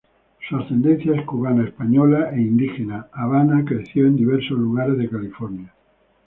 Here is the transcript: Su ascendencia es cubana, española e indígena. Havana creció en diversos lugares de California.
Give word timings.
Su 0.49 0.55
ascendencia 0.57 1.13
es 1.15 1.23
cubana, 1.27 1.63
española 1.63 2.31
e 2.33 2.41
indígena. 2.41 3.05
Havana 3.13 3.63
creció 3.63 4.07
en 4.07 4.15
diversos 4.15 4.57
lugares 4.57 4.97
de 4.97 5.07
California. 5.07 5.75